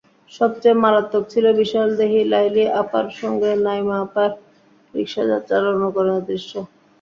সবচেয়ে 0.31 0.81
মারাত্মক 0.83 1.23
ছিল 1.33 1.45
বিশালদেহী 1.59 2.19
লাইলি 2.31 2.63
আপার 2.81 3.05
সঙ্গে 3.19 3.49
নাঈমা 3.65 3.95
আপার 4.05 4.29
রিকশাযাত্রার 4.93 5.63
অনুকরণের 5.73 6.23
দৃশ্যটি। 6.29 6.61